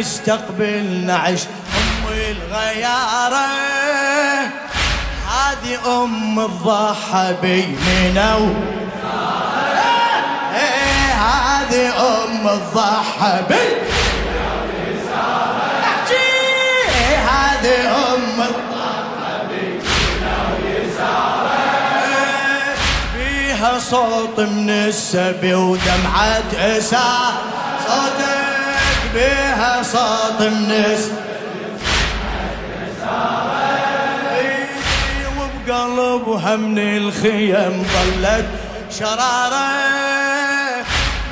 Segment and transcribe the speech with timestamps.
[0.00, 3.46] يستقبل نعش أم الغيارة
[5.28, 8.36] هذه أم الضحى بيننا
[10.54, 13.90] إيه، هذه أم الضحى بيننا
[17.30, 18.44] هذه أم
[23.16, 27.32] بيها صوت من السبي ودمعة إساء
[27.88, 28.39] صوتك
[29.14, 31.10] بيها صوت السبي
[35.38, 38.48] وبقلبها من الخيم ظلت
[38.98, 39.70] شرارة.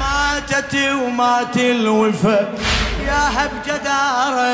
[0.01, 2.41] ماتت ومات الوفا
[3.07, 4.49] يا هب جدارة.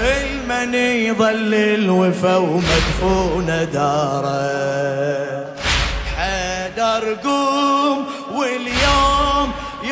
[0.00, 4.46] المني ظل الوفا ومدفونة داره.
[6.16, 9.15] حيدر قوم واليوم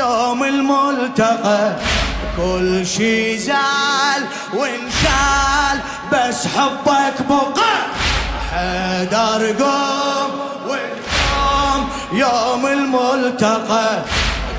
[0.05, 1.73] يوم الملتقى
[2.37, 4.23] كل شي زال
[4.55, 5.77] وانشال
[6.13, 7.77] بس حبك بقى
[8.53, 10.31] حيدر قوم
[10.69, 14.03] واليوم يوم الملتقى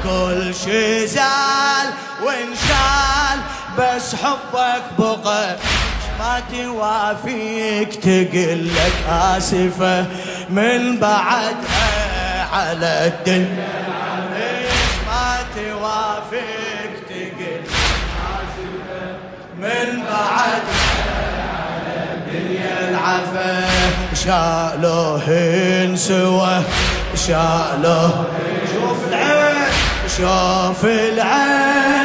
[0.04, 1.88] كل شي زال
[2.24, 3.40] وانشال
[3.80, 5.56] بس حبك بقى.
[6.20, 10.06] ما توافيك تقلك آسفة
[10.50, 13.85] من بعدها على الدنيا.
[19.76, 20.88] من بعدها
[21.56, 23.52] على الدنيا العفا.
[24.26, 26.62] شالوهن سوا
[27.28, 28.26] شالوه
[28.74, 29.72] شوف العين
[30.18, 32.05] شوف العين.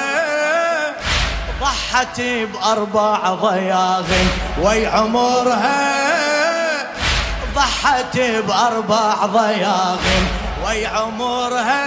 [1.91, 4.05] ضحت بأربع ضياغ
[4.61, 5.91] وي عمرها
[7.55, 9.97] ضحت بأربع ضياغ
[10.67, 11.85] وي عمرها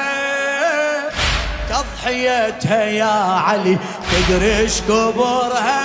[1.69, 3.79] تضحيتها يا علي
[4.13, 5.85] تدرش كبرها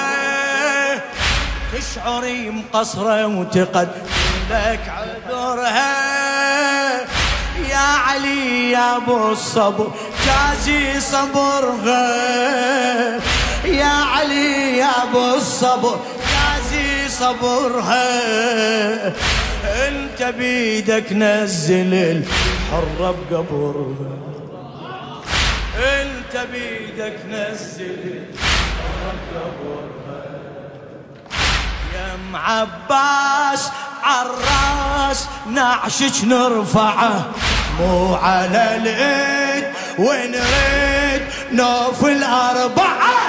[1.74, 3.90] تشعري مقصرة وتقد
[4.52, 6.10] لك عذرها.
[7.70, 7.78] يا
[8.08, 9.92] علي يا أبو الصبر
[10.26, 12.10] جازي صبرها
[13.66, 18.08] يا علي يا أبو الصبر جازي صبرها
[19.88, 24.18] أنت بيدك نزل الحرة بقبرها
[25.78, 29.84] أنت بيدك نزل الحرة
[31.96, 33.70] يا أم عباس
[34.04, 37.26] عالراس نعشك نرفعه
[37.80, 39.66] مو على الايد
[40.00, 41.22] ونريد
[41.52, 43.20] نوف الأربعة.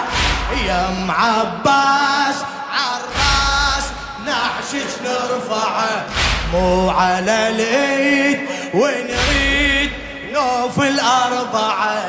[0.66, 2.36] يا ام عباس
[2.72, 3.86] عالراس
[4.26, 6.04] نعشك نرفعه
[6.52, 8.38] مو على الايد
[8.74, 9.90] ونريد
[10.32, 12.02] نوف الأربعة.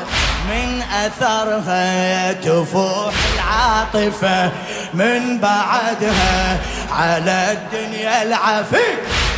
[0.48, 4.52] من أثرها تفوح العاطفة
[4.94, 6.58] من بعدها
[6.92, 8.92] على الدنيا العفي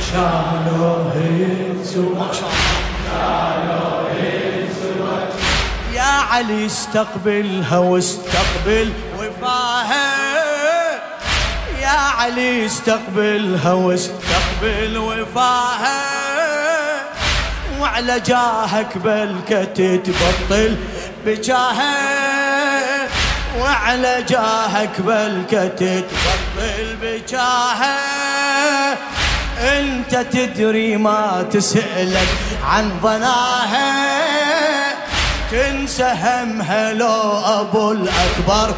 [0.09, 2.79] الله ينسوا ما شاء الله
[5.95, 8.93] يا علي استقبلها واستقبل.
[12.19, 16.03] علي استقبلها واستقبل وفاها
[17.81, 20.77] وعلى جاهك بلكة تبطل
[21.27, 23.09] بجاهه
[23.61, 27.99] وعلى جاهك بلكة تبطل بجاهه
[29.61, 32.29] انت تدري ما تسألك
[32.65, 34.09] عن ظناها
[35.51, 38.75] تنسى همها لو أبو الأكبر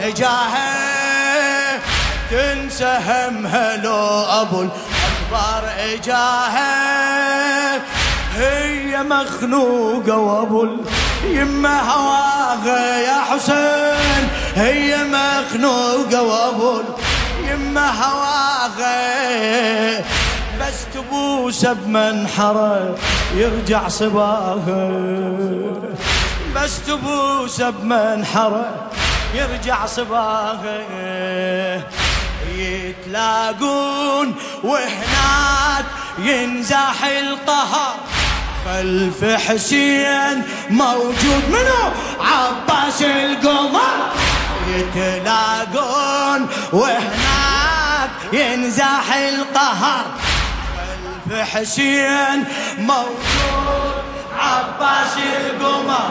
[0.00, 0.93] اجاها
[2.30, 6.74] تنسى همها لو أبو الأكبر اجاها
[8.36, 10.68] هي مخنوقة وأبو
[11.24, 14.28] يما هواها يا حسين.
[14.54, 16.80] هي مخنوقة وأبو
[17.48, 18.94] يما هواها.
[20.60, 22.94] بس تبوس بمنحرة
[23.34, 24.90] يرجع صباها
[26.56, 28.90] بس تبوس بمنحرة
[29.34, 30.78] يرجع صباها
[32.56, 35.84] يتلاقون وهناك
[36.18, 37.96] ينزاح القهر.
[38.64, 41.42] خلف حسين موجود.
[41.48, 44.12] منو؟ عباس القمر.
[44.68, 50.04] يتلاقون وهناك ينزاح القهر.
[50.76, 52.44] خلف حسين
[52.78, 54.04] موجود.
[54.38, 56.10] عباس القمر.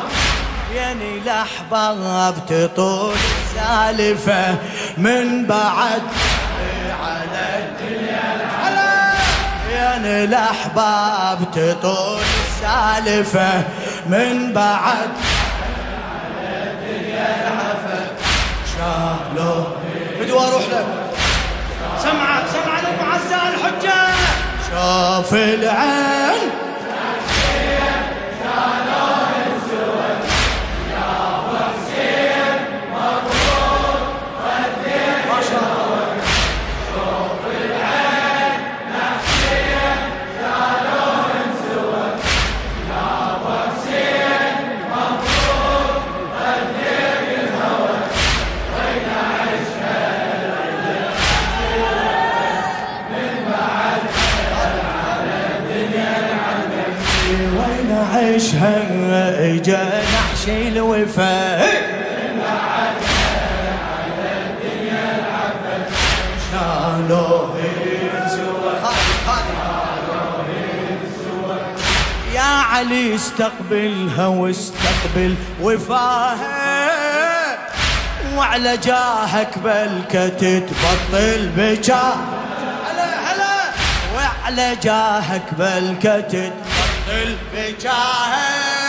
[0.76, 3.16] يعني الاحباب تطول
[3.56, 4.56] سالفة
[4.98, 6.02] من بعد.
[7.04, 8.24] على الدنيا
[9.76, 12.22] يعني الاحباب تطول
[12.62, 13.64] سالفة
[14.06, 15.10] من بعد.
[16.10, 18.06] على الدنيا العفا
[18.74, 19.64] شالو
[20.20, 20.86] بدو أروح لك
[22.04, 24.14] سمعك سمع المعزى الحجة.
[24.72, 26.63] شاف العين.
[60.02, 61.64] نحشي الوفا.
[72.34, 76.94] يا علي استقبلها واستقبل وفاها.
[78.36, 82.16] وعلى جاهك بلكة تتبطل بجاه.
[82.86, 83.56] هلا هلا.
[84.16, 88.83] وعلى جاهك بلكة تتبطل بجاهه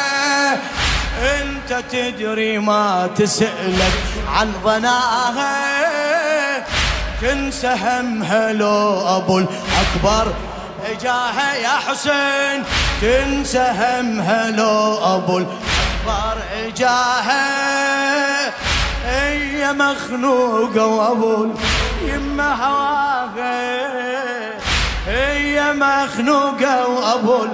[1.65, 3.93] انت تدري ما تسألك
[4.29, 5.55] عن ظناها.
[7.21, 10.33] تنسى همها لو أبو الأكبر.
[10.91, 12.65] إجاها يا حسين.
[13.01, 16.43] تنسى همها لو أبو الأكبر.
[16.67, 17.45] إجاها.
[19.07, 21.49] هي مخنوقه وأبو
[22.03, 23.79] يما هواها.
[25.07, 27.47] هي مخنوقه وأبو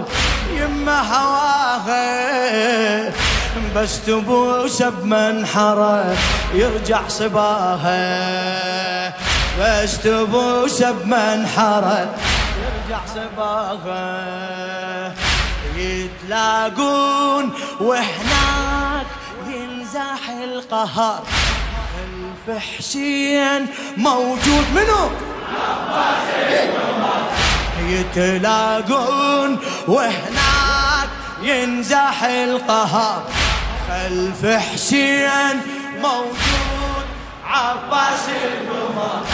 [0.57, 2.11] يما هواها.
[3.77, 6.17] بس تبوس بمنحرة
[6.55, 8.01] يرجع صباها
[9.61, 12.15] بس تبوس بمنحرة
[12.63, 14.11] يرجع صباها
[15.77, 19.07] يتلاقون وهناك
[19.49, 21.23] ينزاح القهر
[22.47, 23.67] خلف حسين
[23.97, 24.65] موجود.
[24.75, 25.11] منو؟
[27.89, 31.09] يتلاقون وهناك
[31.43, 33.23] ينزاح القهر
[33.91, 35.61] خلف حسين
[36.03, 37.07] موجود
[37.47, 39.25] عباس القمر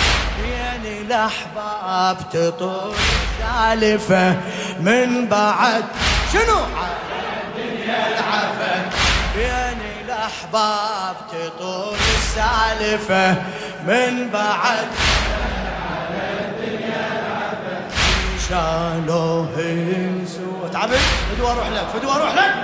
[0.50, 2.94] يعني الأحباب تطول
[3.38, 4.36] سالفة
[4.80, 5.84] من بعد.
[6.32, 6.96] شنو؟ على
[7.44, 8.90] الدنيا العفه
[9.36, 13.34] يعني الأحباب تطول السالفه
[13.86, 14.88] من بعد.
[18.48, 19.48] شالوه
[20.72, 20.98] تعبت.
[21.30, 22.54] فدوى أروح لك فدوى أروح لك.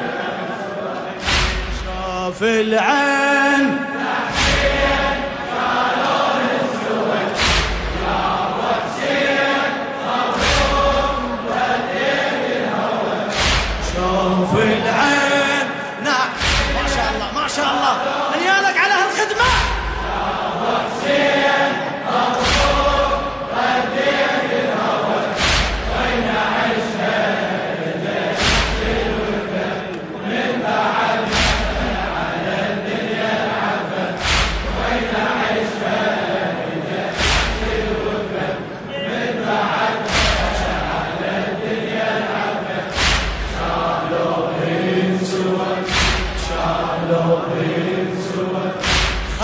[2.22, 3.71] شاف العين.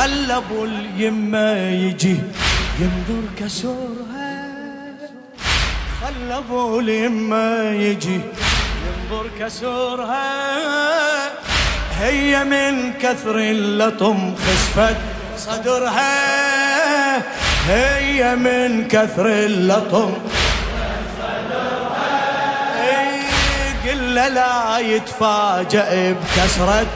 [0.08, 2.16] خل ابو اليمه يجي
[2.80, 4.48] ينظر كسورها
[6.00, 8.20] خل ابو اليمه يجي
[8.86, 10.28] ينظر كسورها
[12.00, 14.96] هي من كثر اللطم خسفت
[15.36, 17.16] صدرها.
[17.68, 20.14] هي من كثر اللطم
[23.88, 26.86] قل لا يتفاجئ بكسرة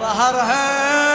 [0.00, 1.05] ظهرها.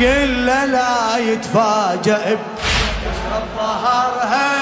[0.00, 2.36] قل لا يتفاجئ.
[2.36, 4.52] بكسرة ظهرها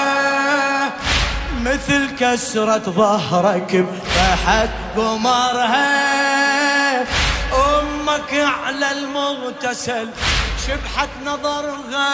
[1.61, 5.91] مثل كسرة ظهرك بفحت قمرها.
[7.51, 8.31] أمك
[8.65, 10.07] على المغتسل
[10.67, 12.11] شبحت نظرها.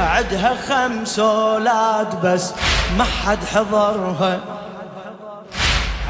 [0.00, 2.52] عدها خمس أولاد بس
[2.98, 4.40] ما حد حضرها.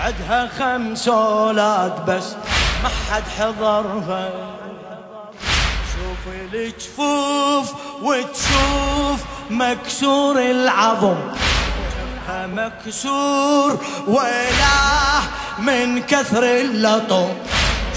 [0.04, 2.34] عدها خمس أولاد بس
[2.82, 4.30] ما حد حضرها.
[6.28, 9.20] شوف الجفوف وتشوف
[9.50, 11.16] مكسور العظم.
[11.94, 15.20] جفها مكسور ولا
[15.58, 17.28] من كثر اللطم.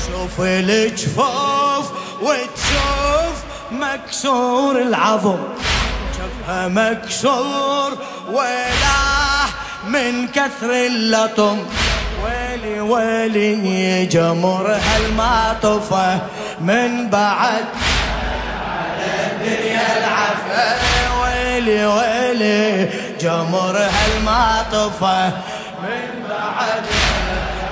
[0.08, 3.36] شوف الجفوف وتشوف
[3.72, 5.40] مكسور العظم.
[6.16, 7.98] جفها مكسور
[8.32, 9.02] ولا
[9.88, 11.60] من كثر اللطم.
[12.24, 16.20] ويلي ويلي جمرها المعطفة
[16.62, 17.66] من بعد.
[19.42, 20.76] الدنيا العفة
[21.22, 22.90] ويلي ويلي
[23.22, 25.26] جمرها المعطفة
[25.84, 26.84] من بعد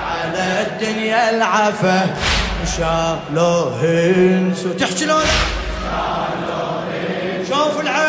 [0.10, 2.02] على الدنيا العفة
[2.78, 5.20] شالوه انسو تحكي لو
[7.50, 8.09] شوف العين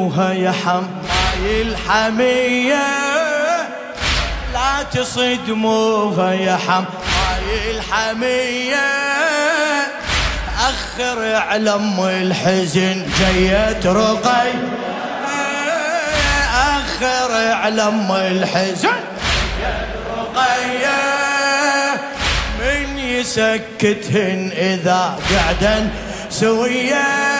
[0.00, 2.86] تصدموها يا حماي الحمية.
[4.52, 8.86] لا تصدموها يا حماي الحمية.
[10.58, 14.48] أخر على أم الحزن جيت رقي.
[16.54, 19.00] أخر على أم الحزن
[20.16, 21.00] رقيه
[22.60, 25.90] من يسكتهن إذا قعدن
[26.30, 27.39] سوية.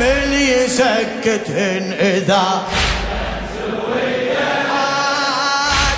[0.00, 2.62] من يسكتهن إذا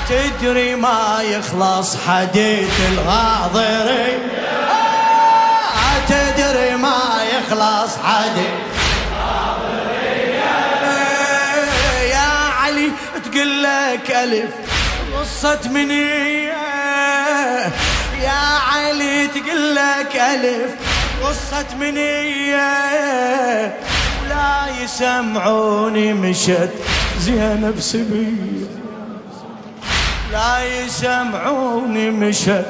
[0.09, 4.19] تدري ما يخلص حديث الغاضري.
[6.09, 8.59] تدري ما يخلص حديث
[12.11, 12.29] يا
[12.61, 12.93] علي
[13.25, 14.51] تقول لك ألف
[15.19, 16.57] قصة منية
[18.23, 20.71] يا علي تقول لك ألف
[21.23, 22.69] قصة منية
[24.29, 26.71] ولا يسمعوني مشت
[27.21, 28.69] زينب سبية
[30.33, 32.67] لا يسمعوني مشت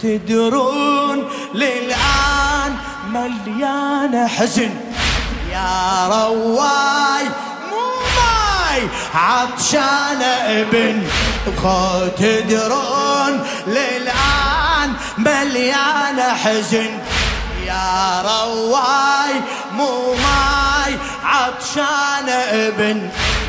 [0.00, 1.24] تدرون
[1.54, 2.72] للآن
[3.10, 4.70] مليانة حزن.
[5.52, 7.24] يا رواي
[7.70, 7.86] مو
[8.16, 8.82] ماي
[9.14, 11.02] عطشان ابن.
[12.18, 17.13] تدرون للآن مليانة حزن.
[17.74, 19.34] يا رواي
[19.72, 20.92] مو ماي
[21.24, 23.08] عطشان ابن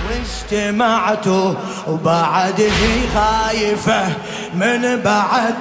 [0.09, 1.53] واجتمعتوا
[1.87, 2.71] وبعده
[3.15, 4.07] خايفة
[4.53, 5.55] من بعد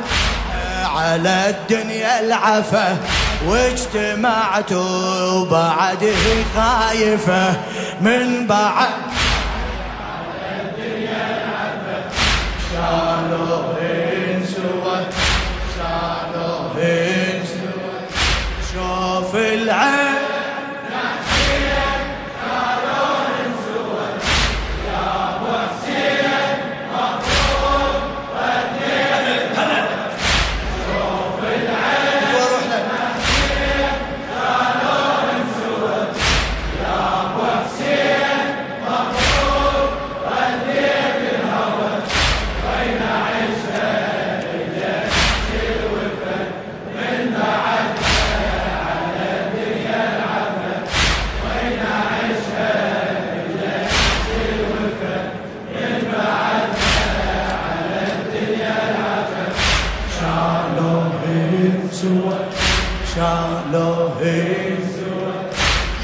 [0.97, 2.97] على الدنيا العفة.
[3.47, 6.15] واجتمعتوا وبعده
[6.57, 7.55] خايفة
[8.01, 8.89] من بعد.
[12.71, 13.54] شوف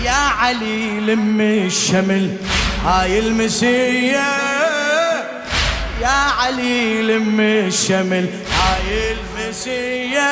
[0.04, 2.36] يا علي لم الشمل
[2.84, 4.28] هاي المسية.
[6.00, 8.26] يا علي لم الشمل
[8.60, 10.30] هاي المسية.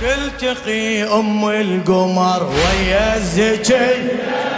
[0.00, 3.94] تلتقي أم القمر ويا الزكي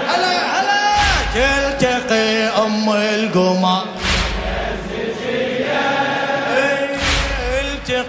[0.08, 0.94] هلا هلا.
[1.34, 4.03] تلتقي أم القمر.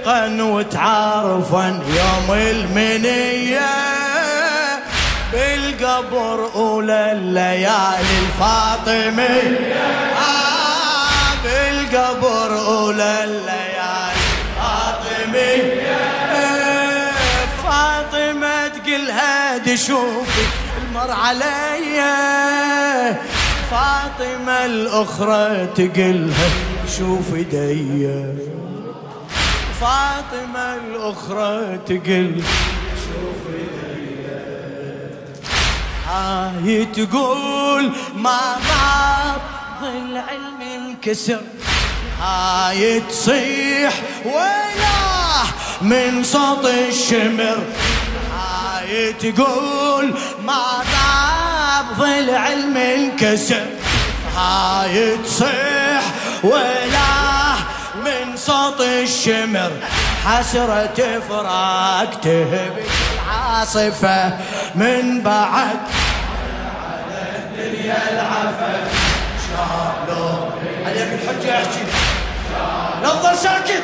[0.06, 3.70] التقن وتعارفن يوم المنية
[5.32, 9.58] بالقبر أولى الليالي الفاطمية.
[10.18, 14.26] آه بالقبر أولى الليالي
[14.58, 15.98] الفاطمية.
[17.64, 20.46] فاطمة تقلها دشوفي
[20.82, 22.16] المر عليا.
[23.72, 26.50] فاطمة الأخرى تقلها
[26.98, 28.36] شوف ايديا
[29.82, 32.44] فاطمة الأخرى تقل.
[36.08, 39.42] هاي تقول ما غاب
[39.82, 41.42] ظل علم انكسر.
[42.22, 43.94] هاي تصيح
[44.26, 45.46] وياه
[45.82, 47.64] من صوت الشمر.
[48.36, 50.14] هاي تقول
[50.46, 53.66] ما غاب ظل علم انكسر.
[54.36, 56.04] هاي تصيح
[56.44, 57.25] وياه
[58.46, 59.72] صوت الشمر
[60.26, 64.38] حسرة فراق تهبي العاصفة
[64.76, 65.80] من بعد.
[66.86, 68.74] على الدنيا العفة.
[69.46, 70.26] شالو
[70.86, 71.84] عليك الحجة احكي
[73.04, 73.84] تظل ساكت.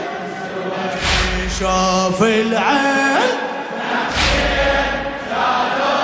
[1.60, 3.32] شوف العين.
[5.30, 6.01] فدوة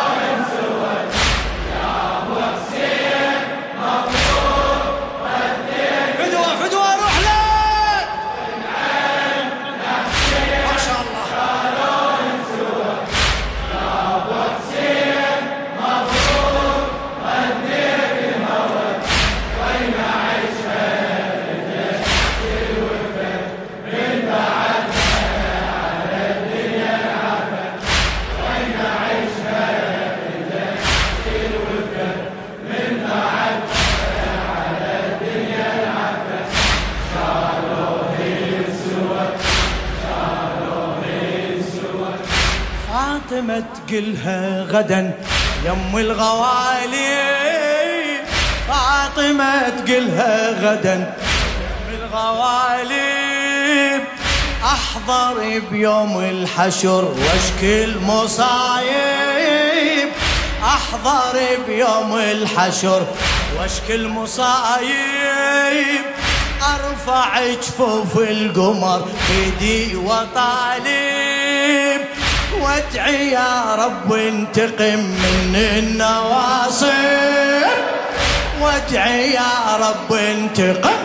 [43.87, 45.13] تقلها غدا.
[45.65, 47.17] يم الغوالي
[48.67, 50.95] فاطمة تقلها غدا.
[50.95, 51.13] يم
[52.03, 54.01] الغوالي
[54.63, 59.29] أحضر بيوم الحشر واشكي المصايب
[60.63, 63.07] أحضر بيوم الحشر
[63.59, 66.05] واشكي المصايب
[66.61, 71.16] أرفع جفوف القمر بيدي وطالب.
[72.67, 76.87] وادعي يا رب انتقم من النواصب.
[78.61, 80.99] وادعي يا رب انتقم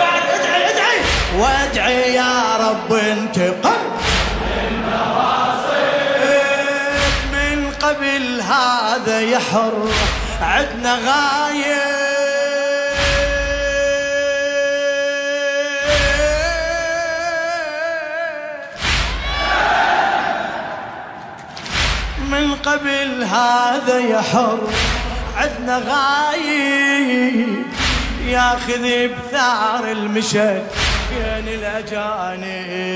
[0.00, 1.00] بعد ادعي ادعي.
[1.38, 3.82] وادعي يا رب انتقم
[7.32, 9.88] من قبل هذا يحر
[10.42, 11.85] عدنا غايب.
[22.76, 24.58] قبل هذا يحر
[25.36, 27.62] عدنا غايب
[28.26, 30.66] ياخذ بثار المشد
[31.10, 32.90] بين الأجانب.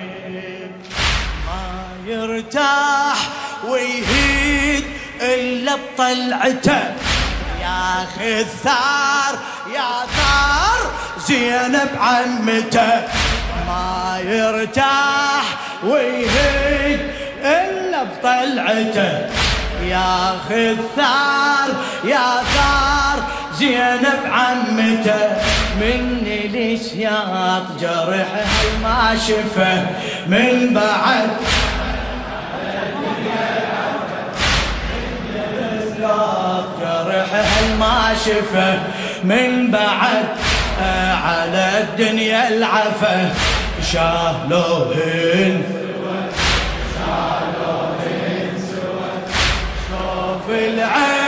[1.46, 1.64] ما
[2.06, 3.18] يرتاح
[3.68, 4.84] ويهيد
[5.20, 6.94] إلا بطلعته.
[7.60, 9.38] ياخذ ثار
[9.74, 10.80] يا ثار
[11.26, 13.25] زينب عمته.
[14.16, 15.44] ما يرتاح
[15.84, 17.00] ويهيد
[17.44, 19.28] إلا بطلعته.
[19.84, 21.68] ياخذ ثار
[22.04, 23.18] يا ثار
[23.58, 25.36] زينب عمته.
[25.80, 28.44] مني لسياط جرحها
[28.82, 29.86] ما شفه
[30.26, 31.30] من بعد؟
[36.80, 38.78] جرحها ما شفه
[39.24, 40.26] من بعد؟
[41.24, 43.30] على الدنيا العفة.
[43.92, 45.64] شالوهن
[49.88, 51.25] شوف العين